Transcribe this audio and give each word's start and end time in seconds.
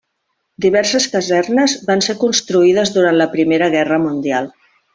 Diverses 0.63 1.05
casernes 1.15 1.75
van 1.91 2.01
ser 2.07 2.15
construïdes 2.25 2.93
durant 2.97 3.21
la 3.23 3.29
Primera 3.37 3.69
Guerra 3.77 4.01
Mundial. 4.09 4.51